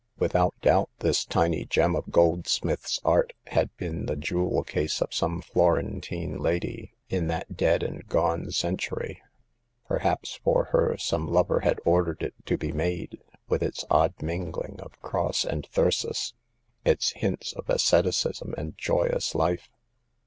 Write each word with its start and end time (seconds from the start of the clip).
Without 0.17 0.55
doubt 0.63 0.89
this 1.01 1.23
tiny 1.25 1.63
gem 1.63 1.95
of 1.95 2.09
goldsmith's 2.09 2.99
art 3.05 3.33
had 3.45 3.69
been 3.77 4.07
the 4.07 4.15
jewel 4.15 4.63
case 4.63 4.99
of 4.99 5.13
some 5.13 5.41
Florentine 5.43 6.39
lady 6.39 6.95
in 7.07 7.27
that 7.27 7.55
dead 7.55 7.83
and 7.83 8.07
gone 8.07 8.49
century. 8.49 9.21
Perhaps 9.85 10.39
for 10.43 10.63
her 10.71 10.97
some 10.97 11.27
lover 11.27 11.59
had 11.59 11.77
ordered 11.85 12.23
it 12.23 12.33
to 12.47 12.57
be 12.57 12.71
made, 12.71 13.21
with 13.47 13.61
its 13.61 13.85
odd 13.91 14.15
mingling 14.23 14.79
of 14.79 14.99
cross 15.03 15.45
and 15.45 15.67
thyrsus; 15.67 16.33
its 16.83 17.11
hints 17.11 17.53
of 17.53 17.69
asceticism 17.69 18.55
and 18.57 18.75
joyous 18.79 19.35
life. 19.35 19.69